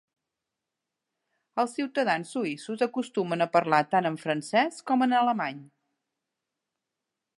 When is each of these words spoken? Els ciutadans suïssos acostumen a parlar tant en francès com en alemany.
Els 1.63 1.75
ciutadans 1.79 2.31
suïssos 2.35 2.83
acostumen 2.87 3.47
a 3.47 3.49
parlar 3.57 3.83
tant 3.93 4.11
en 4.11 4.19
francès 4.25 4.81
com 4.89 5.07
en 5.09 5.15
alemany. 5.19 5.61